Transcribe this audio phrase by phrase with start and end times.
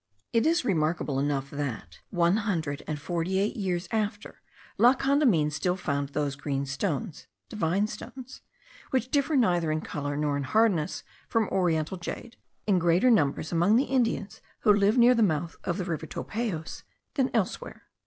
[0.33, 4.41] It is remarkable enough that, one hundred and forty eight years after,
[4.79, 8.41] La Condamine still found those green stones (divine stones),
[8.89, 12.35] which differ neither in colour nor in hardness from oriental jade,
[12.65, 16.81] in greater numbers among the Indians who live near the mouth of the Rio Topayos,
[17.13, 17.83] than elsewhere.